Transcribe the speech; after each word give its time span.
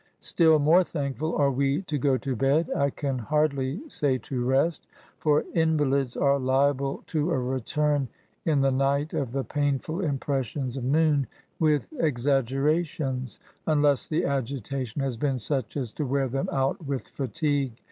Still 0.19 0.57
more 0.57 0.83
thankful 0.83 1.35
are 1.35 1.51
we 1.51 1.83
to 1.83 1.99
go 1.99 2.17
to 2.17 2.35
bed— 2.35 2.71
I 2.75 2.89
can 2.89 3.19
hardly 3.19 3.87
say 3.87 4.17
to 4.17 4.43
rest— 4.43 4.87
^for 5.21 5.45
invalids 5.53 6.17
are 6.17 6.39
liable 6.39 7.03
to 7.05 7.29
a 7.29 7.37
return 7.37 8.07
in 8.43 8.61
the 8.61 8.71
night 8.71 9.13
of 9.13 9.31
the 9.31 9.43
painful 9.43 10.01
impressions 10.03 10.75
of 10.75 10.83
noon^ 10.83 11.27
with 11.59 11.85
exaggerations, 11.99 13.39
unless 13.67 14.07
the 14.07 14.25
agitation 14.25 15.03
has 15.03 15.17
been 15.17 15.37
such 15.37 15.77
as 15.77 15.93
to 15.93 16.05
wear 16.07 16.27
them 16.27 16.49
out 16.51 16.83
with 16.83 17.07
fatigue. 17.09 17.73